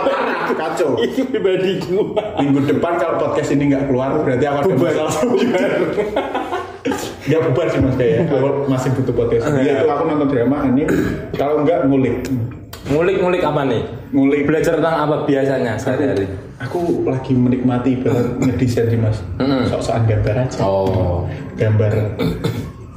[0.53, 2.23] kacau Ini pribadi gua.
[2.37, 5.13] minggu depan kalau podcast ini nggak keluar berarti aku ada masalah.
[7.25, 7.95] Nggak bubar sih mas
[8.29, 9.13] kalau masih butuh.
[9.33, 9.39] Iya.
[9.61, 10.83] Iya itu aku nonton drama ini
[11.33, 12.17] kalau nggak ngulik
[12.85, 13.81] Ngulik-ngulik apa nih?
[14.13, 14.45] ngulik.
[14.45, 16.29] Belajar tentang apa biasanya sehari-hari?
[16.61, 19.17] Aku lagi menikmati ibarat ngedesain sih mas.
[19.41, 19.65] Mm.
[19.73, 20.57] Sok-sokan gambar aja.
[20.61, 21.25] Oh.
[21.57, 22.13] Gambar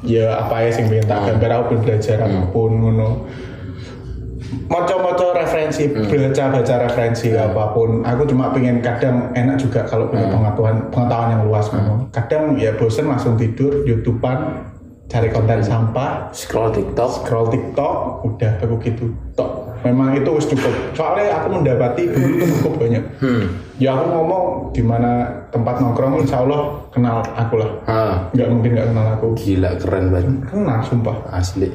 [0.05, 3.25] ya apa ya sing pengen tak gambar aku belajar apa pun ngono.
[4.69, 8.01] Moco-moco referensi, baca-baca referensi apa pun.
[8.01, 12.09] Aku cuma pengen kadang enak juga kalau punya pengetahuan pengetahuan yang luas ngono.
[12.11, 14.65] Kadang ya bosen langsung tidur, YouTubean,
[15.07, 17.11] cari konten sampah, Scroll TikTok.
[17.25, 19.13] scroll TikTok, udah aku gitu.
[19.35, 19.69] Tok.
[19.87, 20.75] Memang itu wis cukup.
[20.93, 23.05] Soalnya aku mendapati dulu cukup banyak.
[23.79, 24.43] Ya aku ngomong
[24.75, 27.71] di mana tempat nongkrong insya Allah kenal aku lah.
[27.87, 29.27] Ah, Nggak mungkin nggak kenal aku.
[29.39, 30.35] gila keren banget.
[30.51, 31.17] Kenal sumpah.
[31.31, 31.71] Asli.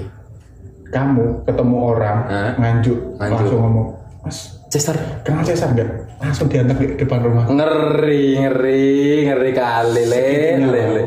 [0.94, 2.52] Kamu ketemu orang Hah?
[2.56, 3.34] nganjuk, Nganjuk.
[3.34, 3.88] langsung ngomong,
[4.22, 4.38] Mas
[4.70, 4.94] Chester.
[5.22, 5.90] kenal Cesar nggak?
[6.18, 7.46] Langsung diantar di depan rumah.
[7.46, 8.86] Ngeri, ngeri,
[9.26, 10.26] ngeri kali, le,
[10.62, 11.04] le, le.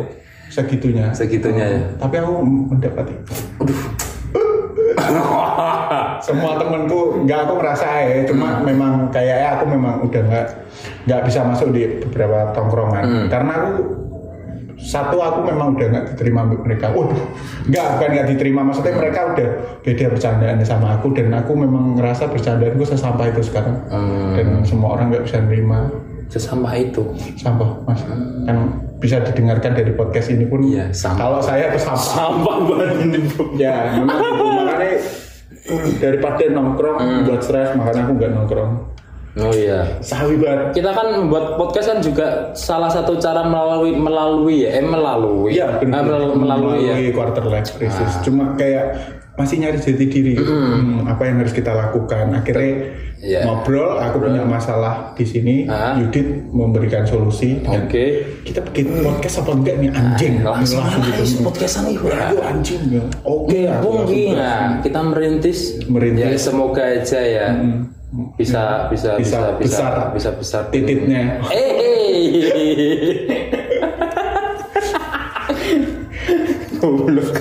[0.46, 1.10] Segitunya.
[1.10, 1.80] Segitunya ya.
[1.98, 3.14] Tapi aku mendapati.
[6.18, 10.46] Semua temenku nggak aku merasa ya, cuma memang kayaknya aku memang udah nggak
[11.06, 13.72] nggak bisa masuk di beberapa tongkrongan karena aku
[14.86, 16.94] satu aku memang udah nggak diterima mereka.
[16.94, 17.18] Waduh,
[17.66, 18.60] nggak bukan nggak diterima.
[18.62, 19.48] Maksudnya mereka udah
[19.82, 23.82] beda bercandaannya sama aku dan aku memang ngerasa bercandaanku sesampah itu sekarang.
[24.38, 25.90] Dan semua orang nggak bisa nerima.
[26.26, 27.02] Sesampah itu.
[27.38, 28.02] sampah mas.
[28.46, 28.56] Kan
[28.98, 31.18] bisa didengarkan dari podcast ini pun Iya, sampah.
[31.20, 32.06] kalau saya itu sampah.
[32.14, 33.18] Sampah banget ini.
[33.58, 34.18] ya memang
[34.64, 34.98] makanya
[35.98, 38.72] daripada nongkrong buat stres makanya aku nggak nongkrong
[39.36, 39.84] Oh iya.
[40.00, 44.84] sawi banget Kita kan membuat podcast kan juga salah satu cara melalui melalui ya, eh
[44.84, 45.52] melalui.
[45.52, 46.00] Iya, Ah, benar.
[46.02, 47.12] melal- melalui ya.
[47.12, 48.16] quarter life crisis.
[48.24, 48.96] Cuma kayak
[49.36, 50.34] masih nyari jati diri.
[50.40, 52.32] Hmm, apa yang harus kita lakukan?
[52.32, 53.44] Akhirnya Iya.
[53.44, 54.00] ngobrol.
[54.00, 55.68] Aku punya masalah di sini.
[55.68, 55.92] Ah.
[56.00, 57.60] Yudit memberikan solusi.
[57.60, 58.24] Oke.
[58.40, 60.40] Kita bikin podcast apa enggak nih anjing?
[60.40, 61.44] Langsung gitu.
[61.44, 62.00] podcastan nih.
[62.00, 63.04] Ayo anjing ya.
[63.20, 63.68] Oke.
[63.68, 65.58] aku Mungkin langsung nah, kita merintis.
[65.84, 66.24] Merintis.
[66.24, 67.46] Ya, semoga aja ya.
[67.52, 67.95] Bisa,
[68.36, 69.92] bisa, Bisa bisa, bisa, besar.
[70.14, 70.62] bisa besar.
[70.70, 71.42] Titiknya.
[71.48, 71.74] Eh.
[76.76, 77.32] Goblok.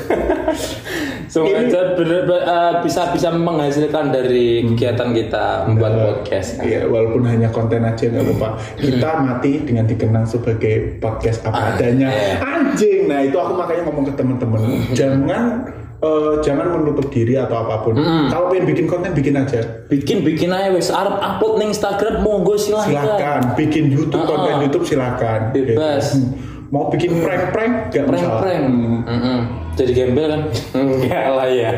[1.27, 1.59] Semoga
[1.99, 6.55] bener- be- eh, bisa bisa menghasilkan dari kegiatan kita membuat podcast.
[6.55, 6.63] kan.
[6.63, 8.49] Iya, walaupun hanya konten aja nggak apa-apa.
[8.79, 12.07] Kita mati dengan dikenal sebagai podcast apa Ah, adanya.
[12.07, 12.39] iya.
[12.39, 12.99] Anjing.
[13.05, 14.61] Nah itu aku makanya ngomong ke temen-temen,
[14.93, 15.67] jangan
[16.05, 17.97] eh, jangan menutup diri atau apa pun.
[17.97, 19.61] Kalau pengen bikin konten bikin aja.
[19.85, 22.93] Bikin bikin aja wes arep upload ning Instagram monggo silahkan.
[22.93, 23.41] Silakan.
[23.55, 24.61] Bikin YouTube Ah, konten ah.
[24.61, 25.39] YouTube silakan.
[25.49, 26.13] Bebas.
[26.13, 26.53] Hmm.
[26.65, 28.41] Mau bikin prank-prank gak masalah.
[28.41, 28.65] Prank-prank.
[29.05, 29.39] Mm-mm.
[29.75, 30.41] Jadi gembel kan?
[30.79, 31.71] Enggak lah ya.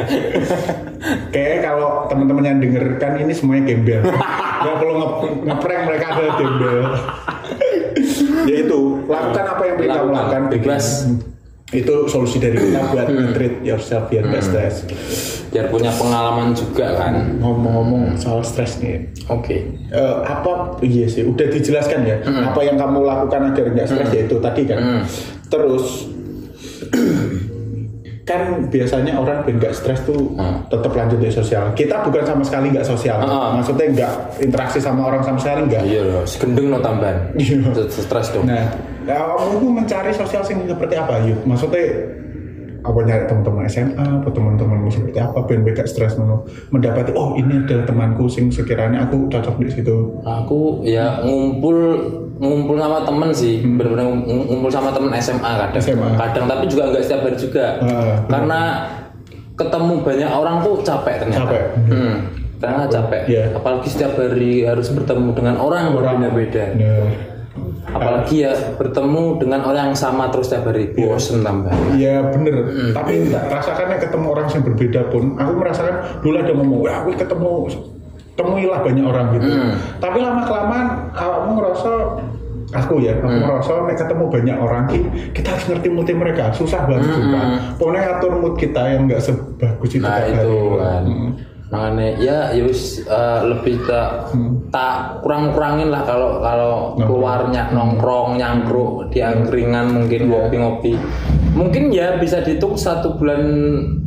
[1.33, 4.01] Kayaknya kalau teman-teman yang dengarkan ini semuanya gembel.
[4.63, 6.79] Gak perlu nge- ngeprank mereka adalah gembel.
[8.47, 10.17] ya itu, lakukan apa yang pengen kamu Lakukan.
[10.17, 10.41] lakukan.
[10.49, 10.85] Bebas.
[11.67, 14.75] Itu solusi dari kita buat treat yourself biar gak stres.
[15.51, 17.39] Biar punya pengalaman juga kan.
[17.43, 19.67] Ngomong-ngomong soal stres nih, Oke.
[19.91, 24.21] Eh, apa iya sih udah dijelaskan ya apa yang kamu lakukan agar nggak stres ya
[24.23, 25.03] itu tadi kan.
[25.51, 26.07] Terus
[28.27, 30.35] kan biasanya orang biar nggak stres tuh
[30.67, 33.55] tetap lanjut di sosial kita bukan sama sekali nggak sosial Ah.
[33.55, 34.13] maksudnya nggak
[34.43, 37.31] interaksi sama orang sama sekali nggak Iya loh, segendeng no tambahan.
[37.39, 37.87] Iya.
[37.87, 38.43] Stres dong.
[38.43, 38.67] nah
[39.07, 41.87] ya, kamu tuh mencari sosial sing seperti apa yuk maksudnya
[42.83, 46.43] apa nyari teman-teman SMA atau teman-teman seperti apa biar nggak stres ngono.
[46.71, 51.75] mendapati oh ini adalah temanku sing sekiranya aku cocok di situ Aku ya ngumpul
[52.37, 55.81] ngumpul sama temen sih, bener-bener ngum- ngumpul sama temen SMA kadang.
[55.81, 56.09] SMA.
[56.15, 57.65] Kadang tapi juga nggak setiap hari juga.
[57.81, 58.61] Ah, Karena
[59.57, 61.45] ketemu banyak orang tuh capek ternyata.
[61.49, 61.63] Capek.
[61.89, 62.15] Hmm.
[62.57, 63.21] Karena capek.
[63.29, 63.43] Iya.
[63.53, 66.65] Apalagi setiap hari harus bertemu dengan orang yang berbeda-beda.
[66.73, 67.09] Nah,
[67.87, 70.91] Apalagi ya bertemu dengan orang yang sama terus setiap hari.
[70.93, 71.71] Bosen tambah.
[71.95, 77.09] Iya bener, tapi rasakannya ketemu orang yang berbeda pun, aku merasakan dulu ada ngomong, aku
[77.15, 77.53] ketemu,
[78.37, 79.49] temuilah banyak orang gitu.
[79.97, 81.91] Tapi lama kelamaan, kamu ngerasa,
[82.69, 86.85] aku ya, aku ngerasa nek ketemu banyak orang, ki- kita harus ngerti mood mereka, susah
[86.85, 87.43] banget sumpah.
[87.75, 90.47] Pokoknya ngatur mood kita yang nggak sebagus itu Nah itu
[90.77, 91.03] kan.
[91.67, 93.03] Makanya ya yus
[93.43, 94.31] lebih tak
[94.71, 100.95] tak kurang-kurangin lah kalau kalau keluarnya nongkrong nyangkruk di angkringan mungkin ngopi-ngopi.
[101.57, 103.41] Mungkin ya bisa dihitung satu bulan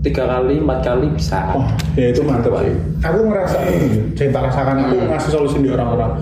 [0.07, 1.51] tiga kali empat kali bisa.
[1.51, 1.66] Oh,
[1.99, 2.79] ya itu mantep sih.
[3.03, 6.14] Aku ngerasa ini, saya tak rasakan aku ngasih solusi di orang-orang.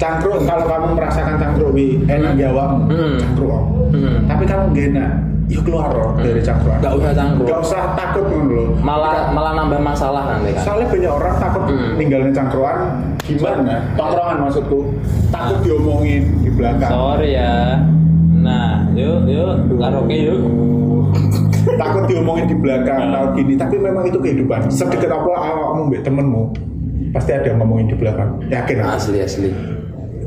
[0.00, 3.52] Cangkruk, kalau kamu merasakan cangkruk, wi, enak jawab, cangkruk.
[3.52, 3.64] om.
[4.26, 5.12] Tapi kalau gak
[5.50, 6.80] yuk keluar loh dari cangkruk.
[6.80, 7.46] Gak usah cangkruk.
[7.48, 8.68] Gak usah takut loh.
[8.80, 10.62] Malah malah nambah masalah nanti kan.
[10.64, 11.62] Soalnya banyak orang takut
[12.00, 12.76] ninggalin cangkruan
[13.24, 13.76] gimana?
[13.94, 14.80] Tongkrongan maksudku.
[15.28, 16.90] Takut diomongin di belakang.
[16.90, 17.80] Sorry ya.
[18.44, 20.40] Nah, yuk yuk karaoke yuk.
[21.80, 26.42] takut diomongin di belakang tahu gini tapi memang itu kehidupan sedekat apa awakmu mbak temenmu
[27.14, 29.50] pasti ada yang ngomongin di belakang yakin Asli asli.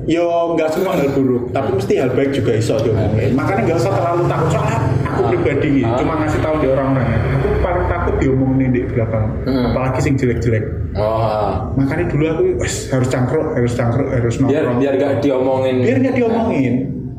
[0.07, 3.91] yo nggak semua hal buruk tapi mesti hal baik juga iso diomongin makanya nggak usah
[3.91, 4.79] terlalu takut soalnya
[5.17, 7.09] aku pribadi cuma ngasih tahu di orang-orang.
[7.41, 10.65] Aku paling takut diomongin di belakang apalagi sing jelek-jelek.
[10.93, 14.77] Oh, makanya dulu aku wes harus cangkruk harus cangkruk harus biar nongkrong.
[14.81, 15.75] biar gak diomongin.
[15.81, 16.75] biar nggak diomongin.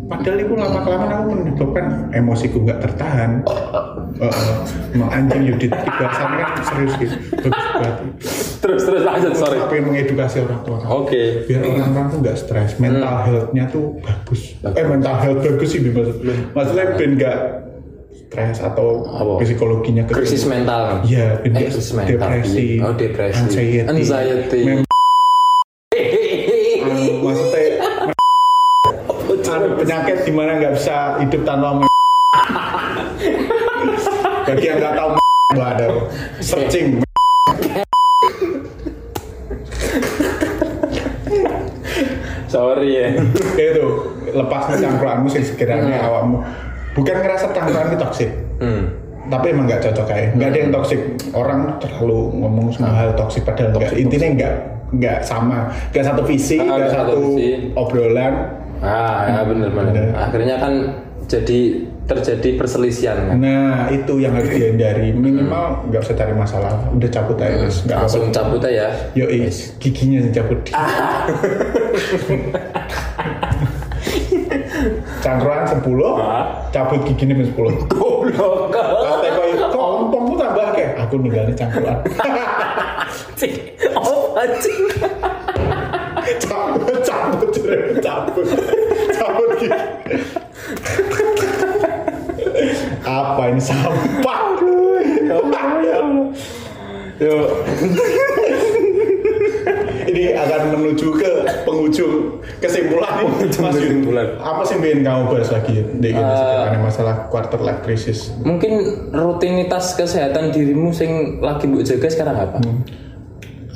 [0.09, 3.31] Padahal itu lama kelamaan aku menyebabkan emosiku nggak tertahan.
[4.19, 4.57] Heeh.
[4.97, 7.17] emang anjing Yudit bahasannya kan serius gitu.
[7.45, 7.95] Bagus banget.
[8.59, 9.61] Terus terus lanjut sorry.
[9.61, 10.79] tapi mengedukasi orang tua.
[10.91, 11.45] Oke.
[11.47, 12.71] biar orang-orang tuh nggak stres.
[12.81, 14.57] Mental health-nya tuh bagus.
[14.65, 16.25] Eh mental health bagus sih maksud
[16.57, 17.37] maksudnya ben nggak
[18.29, 19.41] stres atau Apa?
[19.41, 21.01] psikologinya ke Krisis mental?
[21.01, 22.13] Iya, ben nggak krisis mental.
[22.13, 22.85] depresi, iya.
[22.85, 23.41] Oh, depresi.
[23.41, 24.61] anxiety, Anxiety.
[24.69, 24.85] Mem-
[27.25, 27.81] maksudnya
[29.49, 31.89] anu, penyakit di mana nggak bisa hidup tanpa me-
[34.47, 35.17] bagi yang nggak tahu
[35.57, 35.89] nggak ada
[36.45, 37.01] searching
[42.49, 43.09] Sorry ya.
[43.57, 43.85] itu
[44.33, 46.45] lepas cangkruanmu sih sekiranya awakmu
[46.99, 48.85] bukan ngerasa cangkruan itu toksik Hmm.
[49.27, 53.43] tapi emang nggak cocok kayak nggak ada yang toksik orang terlalu ngomong semua hal toksik
[53.43, 54.55] padahal nggak intinya nggak
[54.91, 57.49] nggak sama nggak satu visi Ah, nggak nggak satu visi.
[57.73, 58.35] obrolan
[58.79, 59.91] Ah, ya benar benar.
[59.91, 60.07] Benar.
[60.17, 60.73] Akhirnya kan
[61.27, 61.61] jadi
[62.07, 63.37] terjadi perselisihan kan.
[63.37, 68.31] Nah itu yang harus dihindari minimal nggak usah cari masalah udah cabut aja apa Langsung
[68.31, 68.87] cabut aja.
[69.13, 69.27] Yo
[69.77, 70.63] giginya yang cabut.
[75.29, 76.45] Cangkruan 10, Ah.
[76.73, 77.77] cabut giginya pun 10.
[77.93, 78.73] Goblok.
[79.69, 82.01] Kompongmu tambah kayak aku ninggalin cangkruan.
[83.93, 84.89] Oh, anjing.
[86.41, 88.47] cabut, cabut, cabut, cabut,
[89.13, 89.69] cabut gigi.
[93.05, 94.41] Apa ini sampah?
[95.29, 95.65] Ya Allah.
[97.21, 97.35] Yo,
[100.19, 101.31] ini akan menuju ke
[101.63, 103.23] penghujung kesimpulan
[103.55, 104.27] Mas kesimpulan.
[104.37, 109.95] apa sih yang kamu bahas lagi di Eh, sekarang masalah quarter life crisis mungkin rutinitas
[109.95, 112.59] kesehatan dirimu sing lagi mbok jaga sekarang apa?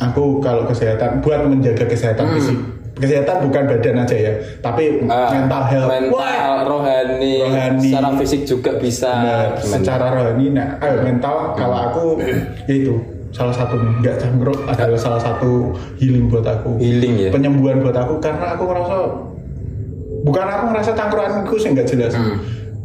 [0.01, 2.59] aku kalau kesehatan buat menjaga kesehatan fisik
[2.93, 7.89] kesehatan bukan badan aja ya tapi Ah, mental health mental, Wah, rohani, Rohani.
[7.89, 9.11] secara fisik juga bisa.
[9.57, 9.63] Gimana?
[9.63, 12.05] secara rohani nah ayo mental kalau aku
[12.67, 12.95] ya itu
[13.33, 16.77] salah satu nggak cangkruk adalah salah satu healing buat aku.
[16.79, 17.31] Healing ya.
[17.33, 18.97] penyembuhan buat aku karena aku ngerasa
[20.23, 22.13] bukan aku ngerasa cangkruanku sih nggak jelas.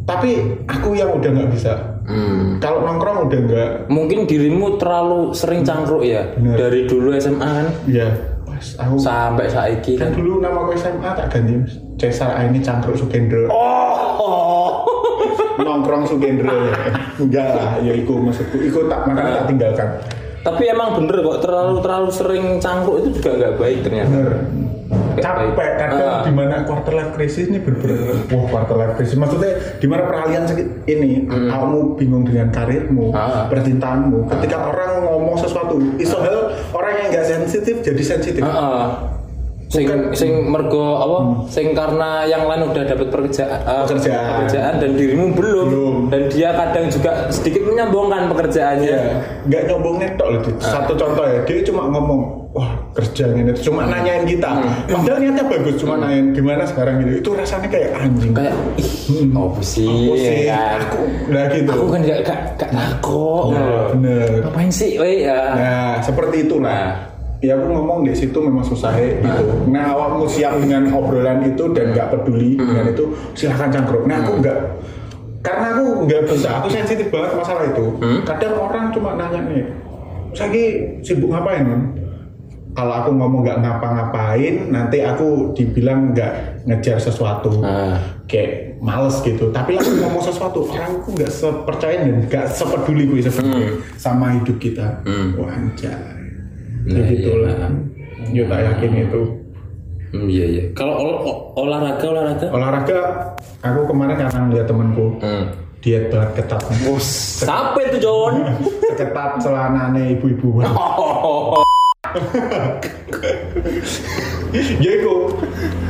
[0.08, 2.00] Tapi aku yang udah nggak bisa.
[2.08, 2.56] Hmm.
[2.64, 3.70] kalau nongkrong udah nggak.
[3.92, 6.32] Mungkin dirimu terlalu sering cangkruk ya?
[6.40, 6.56] Benar.
[6.56, 7.68] dari dulu SMA kan?
[7.84, 10.18] Ya pas aku sampai saiki kan kan.
[10.18, 11.74] dulu nama aku SMA tak ganti Mas.
[12.02, 14.82] Cesar ah, ini cangkruk Sukendro Oh.
[15.62, 16.74] nongkrong Sukendro ya
[17.22, 18.58] enggak lah ya iku maksudku.
[18.62, 19.90] Iku tak makanya tak tinggalkan
[20.48, 24.08] Tapi emang bener kok terlalu terlalu sering cangkruk itu juga nggak baik ternyata.
[24.08, 24.32] bener
[25.18, 26.22] capek kadang Ah.
[26.22, 29.50] di mana quarter life crisis ini bener-bener wah quarter life crisis maksudnya
[29.82, 33.18] di mana peralihan sakit ini kamu bingung dengan karirmu Hmm.
[33.18, 33.44] Ah.
[33.50, 39.17] percintaanmu ketika orang ngomong sesuatu iso hal orang yang nggak sensitif jadi sensitif Heeh.
[39.68, 39.84] Sing
[40.16, 41.18] sing mergo apa?
[41.52, 44.48] Sing karena yang lain udah dapat pekerjaan, eh, Pekerjaan.
[44.48, 45.66] pekerjaan dan dirimu belum.
[45.68, 45.96] Belum.
[46.08, 48.88] Dan dia kadang juga sedikit menyambungkan pekerjaannya.
[48.88, 49.04] Ya,
[49.44, 50.42] nggak nyombongnya tok loh.
[50.64, 50.72] Ah.
[50.72, 52.22] Satu contoh ya, dia cuma ngomong,
[52.56, 54.48] wah kerja ini, cuma nanyain kita.
[54.56, 54.88] Hmm.
[54.88, 57.12] Padahal niatnya bagus, cuma nanyain gimana sekarang gitu.
[57.20, 58.32] Itu rasanya kayak anjing.
[58.32, 59.84] Kayak ih, apa sih?
[59.84, 60.38] Apa sih?
[60.48, 60.80] kan?
[60.80, 61.72] Aku, nah gitu.
[61.76, 63.28] Aku kan gak gak gak ngaku.
[63.52, 64.30] Ya, bener.
[64.48, 65.40] Ngapain sih, ya?
[65.60, 67.17] Nah, seperti itu nah.
[67.38, 69.70] Ya aku ngomong di situ memang susah ya, gitu.
[69.70, 74.10] Nah, awakmu siap dengan obrolan itu dan nggak peduli dengan itu, silahkan cangkruk.
[74.10, 74.58] Nah, aku nggak
[75.46, 77.86] karena aku nggak bisa, aku sensitif banget masalah itu.
[78.26, 79.64] Kadang orang cuma nanya nih,
[80.34, 80.66] saya
[81.06, 81.62] sibuk ngapain?
[81.62, 81.82] Kan?
[82.74, 88.02] Kalau aku ngomong nggak ngapa-ngapain, nanti aku dibilang nggak ngejar sesuatu, Ah.
[88.26, 89.50] kayak males gitu.
[89.50, 94.58] Tapi aku ngomong sesuatu, orang aku nggak sepercaya dan nggak sepeduli gue sebenarnya sama hidup
[94.58, 95.06] kita.
[95.38, 96.17] Wah, anjay.
[96.88, 97.52] Nah, Ya gitulah.
[97.52, 97.68] iya.
[98.34, 99.22] Yo tak yakin itu.
[100.08, 100.64] Hmm, iya iya.
[100.72, 102.48] Kalau ol- ol- olahraga olahraga.
[102.50, 103.00] Olahraga,
[103.60, 105.52] aku kemarin karena ngeliat temanku Hmm.
[105.78, 106.64] diet banget ketat.
[107.44, 108.34] Sampai tuh John.
[109.00, 110.64] Ketat celanane ibu-ibu.
[114.80, 115.14] ya itu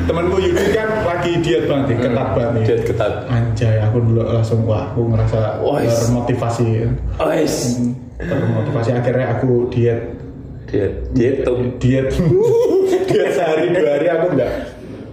[0.05, 2.63] temanku Yudi kan lagi diet banget, nih, ketat banget nih.
[2.65, 3.13] Diet ketat.
[3.29, 6.89] Anjay, aku dulu langsung wah, aku ngerasa termotivasi.
[7.21, 7.53] Ois.
[8.17, 10.01] Termotivasi akhirnya aku diet
[10.67, 11.57] Diet diet tuh.
[11.79, 12.07] diet
[13.09, 14.51] diet sehari dua hari aku enggak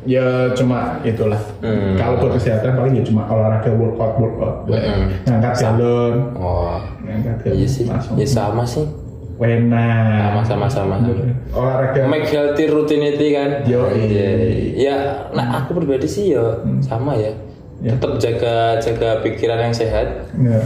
[0.05, 1.97] ya cuma itulah Hmm.
[1.97, 5.09] kalau buat kesehatan paling ya cuma olahraga workout workout Hmm.
[5.25, 6.77] ngangkat galon Oh.
[7.01, 7.85] ngangkat galon Iya sih.
[7.87, 8.85] langsung Ya sama sih.
[9.35, 9.89] wena
[10.37, 10.95] Sama sama sama.
[11.51, 13.51] olahraga Make healthy routinity kan.
[13.65, 14.29] Yo, Iya.
[14.77, 14.97] Ya,
[15.31, 17.33] nah aku pribadi sih ya sama ya.
[17.81, 17.97] Ya.
[17.97, 20.63] Tetap jaga jaga pikiran yang sehat, Bener.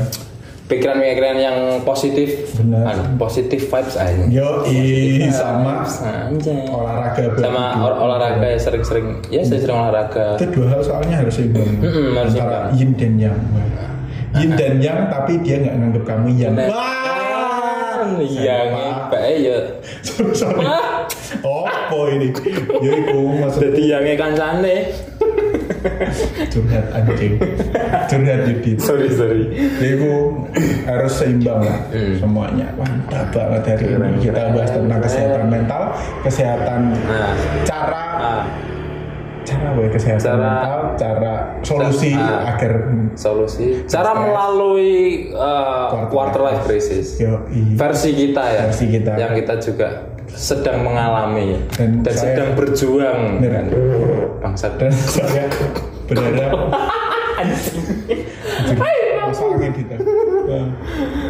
[0.68, 2.84] Pikiran-pikiran yang positif, Benar.
[2.86, 4.24] Anu, positif vibes aja.
[4.28, 6.68] yo i sama Anjay.
[6.68, 9.24] olahraga Sama ol- olahraga ya sering-sering.
[9.26, 10.36] Ya saya sering olahraga.
[10.36, 13.36] itu dua hal soalnya harus seimbang Mm-mm, harus antara yin dan yang
[14.34, 16.68] yin dan yang tapi dia nggak nganggap kamu yang Nah.
[16.68, 17.16] wah
[18.18, 18.58] Iya,
[19.10, 19.58] bae ya.
[20.06, 20.64] sorry sorry
[21.38, 22.28] Apa ini?
[22.80, 24.76] Ya iku maksudnya Jadi yang kancane.
[26.48, 27.34] Curhat anjing.
[28.06, 28.76] Curhat Yudit.
[28.78, 29.44] Sorry sorry.
[29.78, 30.12] Ya iku
[30.84, 32.14] harus seimbang lah Hmm.
[32.16, 32.66] semuanya.
[32.74, 34.08] Mantap banget hari ini.
[34.20, 35.82] Kita bahas tentang kesehatan mental,
[36.22, 37.32] kesehatan Nah,
[37.64, 38.42] cara ah,
[39.42, 42.52] cara apa ya kesehatan Cara- mental, cara solusi Ah.
[42.52, 42.72] agar
[43.14, 43.66] solusi.
[43.84, 44.92] Cara melalui
[45.32, 47.16] uh, quarter life crisis.
[47.16, 48.60] yo i- Versi kita ya.
[48.66, 49.12] Versi kita.
[49.16, 49.88] Yang kita juga
[50.28, 53.64] sedang mengalami Dan dan, saya- sedang berjuang Bener.
[54.48, 54.72] Bangsat.
[54.80, 55.44] Dan saya
[56.08, 56.72] berharap
[59.28, 59.94] Masalahnya gitu.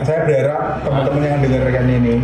[0.07, 2.14] Saya berharap teman-teman yang dengarkan ini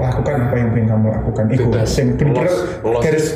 [0.00, 1.44] lakukan apa yang pengen kamu lakukan.
[1.52, 2.16] Itu sing.
[2.16, 2.56] Los.
[3.04, 3.26] garis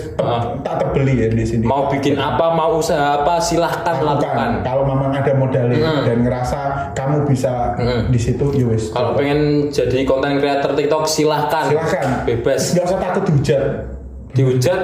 [0.65, 1.69] tak tebeli ya di sini.
[1.69, 4.65] Mau bikin apa mau usaha apa silahkan lakukan.
[4.65, 6.61] kalau memang ada modalnya dan ngerasa
[6.97, 7.77] kamu bisa
[8.09, 8.89] di situ ya wis.
[8.95, 11.69] Kalau pengen jadi konten creator TikTok silahkan.
[11.69, 12.73] Silakan bebas.
[12.73, 13.63] Nggak usah takut dihujat.
[14.35, 14.81] Dihujat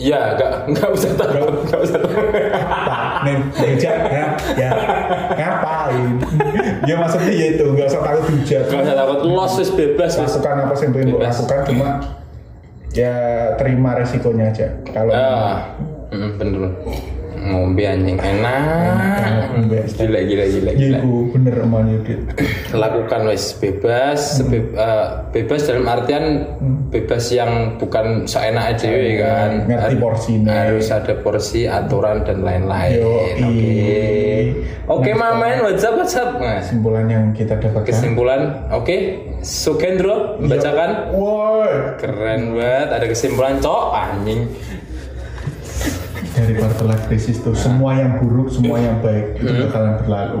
[0.00, 4.24] ya nggak nggak usah takut nggak usah takut apa nih dihujat ya
[4.56, 4.70] ya.
[5.36, 6.14] Ngapain?
[6.88, 10.54] Ya maksudnya ya itu nggak usah takut dihujat nggak usah takut los wis bebas lakukan
[10.66, 11.34] apa sih yang Bebas.
[11.38, 11.88] lakukan cuma
[12.90, 13.14] ya
[13.54, 14.66] terima resikonya aja.
[14.90, 15.78] Kalau ah
[16.10, 16.70] mm, bener
[17.40, 18.16] ngombe anjing.
[18.20, 19.48] Enak.
[19.50, 19.78] Ngombe.
[19.96, 20.98] gila gila gila ya gila.
[21.00, 22.20] Itu bener emang Yudit
[22.70, 26.24] lakukan wes bebas sebe- eh, bebas dalam artian
[26.90, 28.88] bebas yang bukan seenak aja
[29.20, 29.50] kan.
[29.66, 30.52] ngerti porsinya.
[30.66, 33.02] harus ada porsi aturan dan lain-lain.
[33.42, 33.74] Oke.
[34.86, 36.30] oke Nah, mamain whatsapp whatsapp.
[36.38, 37.86] Nah, kesimpulan yang kita dapatkan.
[37.86, 38.96] Kesimpulan oke.
[39.40, 41.96] Sukendro membacakan woi.
[41.96, 44.46] Keren banget ada kesimpulan cok anjing
[46.40, 49.62] dari quarter life crisis tuh semua yang buruk semua yang baik itu Hmm.
[49.68, 50.40] bakalan berlalu.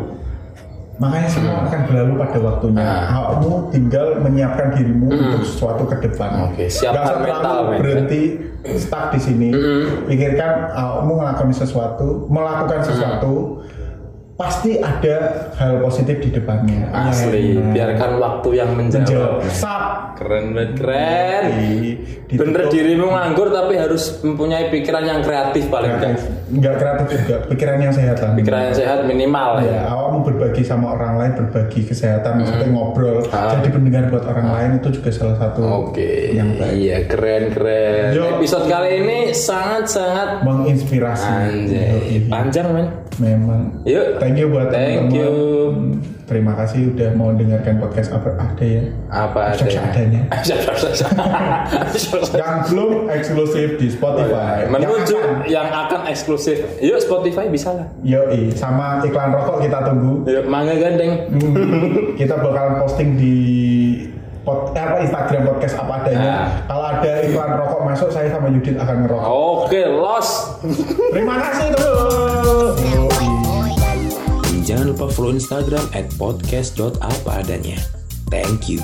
[1.00, 2.84] Makanya semua akan berlalu pada waktunya.
[2.84, 3.32] Ah.
[3.32, 6.28] kamu tinggal menyiapkan dirimu untuk sesuatu ke depan.
[6.30, 6.46] Hmm.
[6.52, 7.64] Oke, siapkan mental, terlalu.
[7.64, 7.78] Hmm.
[7.80, 8.22] berhenti
[8.76, 9.48] stuck di sini.
[10.04, 13.64] Pikirkan kamu melakukan sesuatu melakukan sesuatu
[14.36, 15.16] pasti ada
[15.56, 16.88] hal positif di depannya.
[16.90, 19.04] Asli Nah, biarkan waktu yang menjawab.
[19.40, 19.52] Menjawab.
[19.52, 19.84] Sap.
[20.16, 21.42] Keren banget keren.
[21.56, 21.98] Di-
[22.30, 22.46] ditutup.
[22.46, 27.36] bener dirimu nganggur tapi harus mempunyai pikiran yang kreatif paling enggak kreatif nggak kreatif juga
[27.46, 31.32] pikiran yang sehat lah pikiran yang sehat minimal ya ya awakmu berbagi sama orang lain
[31.36, 33.58] berbagi kesehatan maksudnya ngobrol Ah.
[33.58, 38.10] jadi pendengar buat orang lain itu juga salah satu Oke, yang baik iya keren keren.
[38.12, 38.24] Yo.
[38.36, 42.86] Episode kali ini sangat sangat menginspirasi anjay panjang men.
[43.16, 45.18] memang Yuk, thank you buat Thank teman-teman.
[45.98, 46.19] you.
[46.30, 49.66] Terima kasih udah mau dengarkan podcast apa ada ya apa ada?
[49.66, 50.22] Seadanya.
[50.46, 52.38] Seadanya.
[52.38, 56.62] yang belum eksklusif di Spotify Menuju Yang akan- yang akan eksklusif.
[56.78, 57.90] Yuk Spotify bisa lah.
[58.06, 61.26] Yoi, sama iklan rokok kita tunggu Yuk mangga gandeng.
[61.34, 63.36] Hmm, kita bakalan posting di
[64.46, 66.22] pod, eh, apa Instagram podcast apa adanya.
[66.22, 66.46] Nah.
[66.70, 69.26] Kalau ada iklan rokok masuk, saya sama Yudit akan ngerokok.
[69.66, 70.28] Oke, los.
[71.10, 73.29] Terima kasih terus.
[74.70, 77.82] Jangan lupa follow Instagram at podcast.apaadanya.
[78.30, 78.78] Thank you.